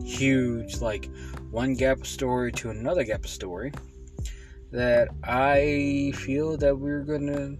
huge 0.04 0.82
like 0.82 1.08
one 1.50 1.72
gap 1.72 2.04
story 2.04 2.52
to 2.52 2.68
another 2.68 3.02
gap 3.02 3.26
story 3.26 3.72
that 4.70 5.08
I 5.24 6.12
feel 6.16 6.58
that 6.58 6.78
we're 6.78 7.00
gonna 7.04 7.56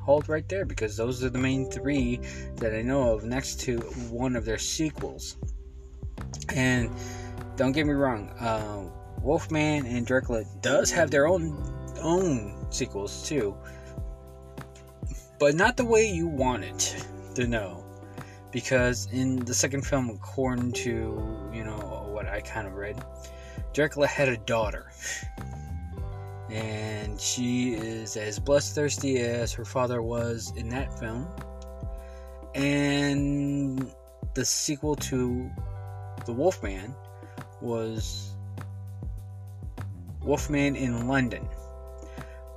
hold 0.00 0.30
right 0.30 0.48
there 0.48 0.64
because 0.64 0.96
those 0.96 1.22
are 1.22 1.28
the 1.28 1.38
main 1.38 1.70
three 1.70 2.18
that 2.56 2.74
I 2.74 2.80
know 2.80 3.12
of 3.12 3.24
next 3.24 3.60
to 3.60 3.80
one 4.10 4.34
of 4.34 4.46
their 4.46 4.58
sequels. 4.58 5.36
And 6.54 6.90
don't 7.56 7.72
get 7.72 7.86
me 7.86 7.92
wrong, 7.92 8.30
uh, 8.40 8.88
Wolfman 9.20 9.84
and 9.84 10.06
Dracula 10.06 10.44
does 10.62 10.90
have 10.90 11.10
their 11.10 11.26
own 11.26 11.62
own 12.00 12.66
sequels 12.70 13.28
too, 13.28 13.54
but 15.38 15.54
not 15.54 15.76
the 15.76 15.84
way 15.84 16.06
you 16.06 16.26
want 16.26 16.64
it 16.64 17.06
to 17.34 17.46
know. 17.46 17.84
Because 18.50 19.08
in 19.12 19.36
the 19.44 19.54
second 19.54 19.84
film, 19.84 20.08
according 20.10 20.72
to 20.72 21.50
you 21.52 21.64
know 21.64 22.08
what 22.12 22.26
I 22.26 22.40
kind 22.40 22.66
of 22.66 22.74
read, 22.74 23.02
Dracula 23.72 24.06
had 24.06 24.28
a 24.28 24.36
daughter 24.36 24.92
and 26.50 27.20
she 27.20 27.74
is 27.74 28.16
as 28.16 28.38
bloodthirsty 28.38 29.18
as 29.18 29.52
her 29.52 29.64
father 29.64 30.02
was 30.02 30.52
in 30.56 30.68
that 30.68 30.96
film. 30.98 31.26
And 32.54 33.92
the 34.34 34.44
sequel 34.44 34.94
to 34.96 35.50
The 36.26 36.32
Wolfman 36.32 36.94
was 37.60 38.36
Wolfman 40.22 40.76
in 40.76 41.08
London, 41.08 41.48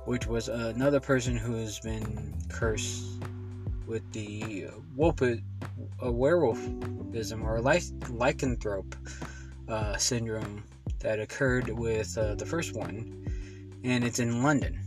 which 0.08 0.26
was 0.26 0.48
another 0.48 1.00
person 1.00 1.36
who 1.36 1.56
has 1.56 1.78
been 1.80 2.34
cursed 2.48 3.04
with 3.86 4.10
the 4.12 4.64
wolf, 4.96 5.20
a 5.20 5.36
werewolfism 6.00 7.44
or 7.44 7.60
lycanthrope 7.60 8.94
uh, 9.68 9.98
syndrome 9.98 10.64
that 11.00 11.20
occurred 11.20 11.68
with 11.68 12.16
uh, 12.16 12.34
the 12.36 12.46
first 12.46 12.74
one 12.74 13.22
and 13.84 14.02
it's 14.02 14.18
in 14.18 14.42
London. 14.42 14.80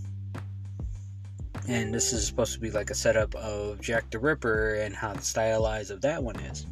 And 1.68 1.94
this 1.94 2.14
is 2.14 2.26
supposed 2.26 2.54
to 2.54 2.60
be 2.60 2.72
like 2.72 2.90
a 2.90 2.96
setup 2.96 3.36
of 3.36 3.80
Jack 3.80 4.10
the 4.10 4.18
Ripper 4.18 4.74
and 4.74 4.96
how 4.96 5.14
the 5.14 5.22
stylized 5.22 5.92
of 5.92 6.02
that 6.02 6.24
one 6.24 6.40
is. 6.40 6.66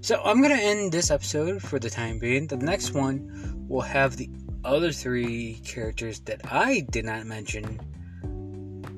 So 0.00 0.20
I'm 0.24 0.42
gonna 0.42 0.54
end 0.54 0.90
this 0.90 1.12
episode 1.12 1.62
for 1.62 1.78
the 1.78 1.88
time 1.88 2.18
being. 2.18 2.48
The 2.48 2.56
next 2.56 2.94
one 2.94 3.66
will 3.68 3.80
have 3.80 4.16
the 4.16 4.28
other 4.64 4.92
three 4.92 5.60
characters 5.64 6.20
that 6.20 6.40
I 6.50 6.86
did 6.90 7.04
not 7.04 7.26
mention, 7.26 7.80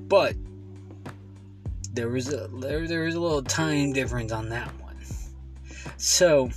but 0.08 0.34
there 1.92 2.08
was 2.08 2.32
a 2.32 2.48
there, 2.60 2.86
there 2.86 3.04
was 3.04 3.14
a 3.14 3.20
little 3.20 3.42
time 3.42 3.92
difference 3.92 4.32
on 4.32 4.48
that 4.48 4.68
one. 4.80 4.96
So 5.96 6.50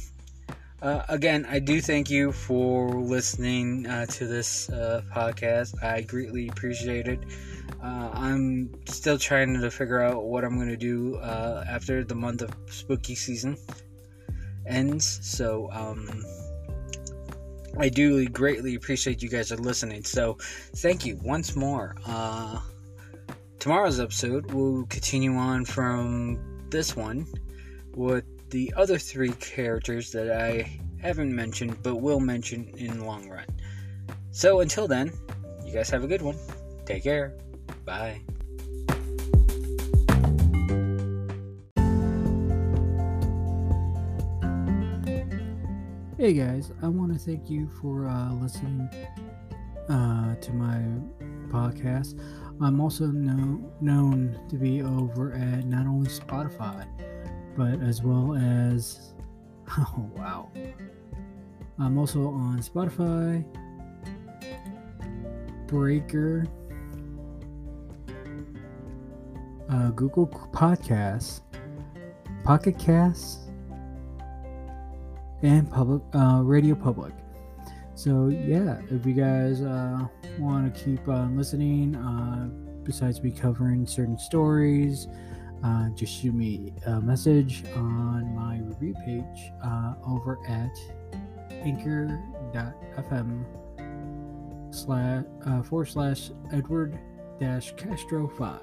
uh, 0.82 1.04
again, 1.10 1.48
I 1.50 1.60
do 1.60 1.82
thank 1.82 2.10
you 2.10 2.32
for 2.32 2.90
listening 2.90 3.88
uh, 3.88 4.06
to 4.06 4.28
this 4.28 4.70
uh, 4.70 5.02
podcast. 5.12 5.82
I 5.84 6.02
greatly 6.02 6.48
appreciate 6.48 7.08
it. 7.08 7.20
Uh, 7.82 8.12
I'm 8.14 8.70
still 8.86 9.18
trying 9.18 9.60
to 9.60 9.72
figure 9.72 10.02
out 10.02 10.26
what 10.26 10.44
I'm 10.44 10.56
going 10.58 10.70
to 10.70 10.78
do 10.78 11.16
uh, 11.18 11.66
after 11.68 12.04
the 12.04 12.14
month 12.14 12.42
of 12.42 12.52
spooky 12.70 13.16
season 13.16 13.58
ends. 14.68 15.20
So, 15.24 15.70
um, 15.72 16.24
I 17.78 17.90
do 17.90 18.28
greatly 18.30 18.76
appreciate 18.76 19.22
you 19.22 19.30
guys 19.30 19.52
are 19.52 19.58
listening. 19.58 20.04
So, 20.04 20.38
thank 20.78 21.06
you 21.06 21.20
once 21.24 21.56
more. 21.56 21.96
Uh, 22.06 22.60
tomorrow's 23.60 24.00
episode 24.00 24.52
will 24.52 24.86
continue 24.88 25.36
on 25.36 25.66
from 25.66 26.40
this 26.70 26.96
one 26.96 27.26
with 27.96 28.26
the 28.50 28.74
other 28.78 28.98
three 28.98 29.32
characters 29.34 30.12
that 30.12 30.32
I 30.32 30.80
haven't 31.02 31.36
mentioned 31.36 31.82
but 31.84 31.96
will 31.96 32.20
mention 32.20 32.70
in 32.78 33.00
the 33.00 33.06
long 33.06 33.30
run. 33.30 33.46
So 34.32 34.60
until 34.60 34.88
then, 34.88 35.12
you 35.66 35.74
guys 35.74 35.90
have 35.90 36.04
a 36.04 36.08
good 36.08 36.22
one. 36.22 36.38
Take 36.86 37.04
care. 37.04 37.38
Bye. 37.86 38.22
Hey 46.18 46.32
guys, 46.34 46.72
I 46.82 46.88
want 46.88 47.12
to 47.14 47.20
thank 47.20 47.50
you 47.50 47.68
for 47.82 48.08
uh, 48.08 48.34
listening 48.34 48.90
uh, 49.90 50.36
to 50.36 50.54
my 50.54 50.82
podcast. 51.50 52.20
I'm 52.62 52.80
also 52.80 53.08
know, 53.08 53.72
known 53.82 54.40
to 54.50 54.56
be 54.56 54.82
over 54.82 55.34
at 55.34 55.66
not 55.66 55.86
only 55.86 56.10
Spotify, 56.10 56.88
but 57.56 57.82
as 57.82 58.02
well 58.02 58.36
as 58.36 59.14
oh 59.80 60.12
wow 60.16 60.52
i'm 61.80 61.98
also 61.98 62.28
on 62.28 62.60
spotify 62.60 63.44
breaker 65.68 66.46
uh, 69.70 69.90
google 69.92 70.28
podcasts 70.28 71.42
pocket 72.44 72.78
casts 72.78 73.45
and 75.46 75.70
public 75.70 76.02
uh, 76.16 76.42
radio 76.44 76.74
public 76.74 77.14
so 77.94 78.28
yeah 78.28 78.82
if 78.90 79.06
you 79.06 79.14
guys 79.14 79.62
uh, 79.62 80.08
want 80.40 80.74
to 80.74 80.84
keep 80.84 81.08
on 81.08 81.38
listening 81.38 81.96
uh, 81.96 82.48
besides 82.84 83.22
me 83.22 83.32
covering 83.32 83.86
certain 83.86 84.18
stories 84.18 85.08
uh, 85.64 85.90
just 85.90 86.14
shoot 86.22 86.34
me 86.34 86.74
a 86.88 87.00
message 87.02 87.64
on 87.76 88.36
my 88.36 88.60
review 88.60 88.94
page 89.06 89.52
uh, 89.64 89.94
over 90.06 90.40
at 90.48 90.76
anchor.fm 91.64 93.46
slash 94.72 95.24
uh, 95.46 95.62
forward 95.64 95.86
slash 95.86 96.32
Edward 96.52 97.00
dash 97.40 97.74
Castro 97.76 98.28
5. 98.28 98.62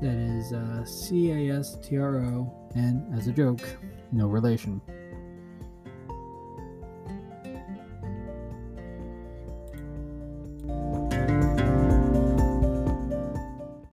That 0.00 0.16
is 0.16 0.52
uh, 0.52 0.84
C 0.84 1.30
A 1.30 1.58
S 1.58 1.76
T 1.82 1.98
R 1.98 2.16
O, 2.16 2.50
and 2.74 3.04
as 3.14 3.26
a 3.26 3.32
joke, 3.32 3.60
no 4.12 4.28
relation. 4.28 4.80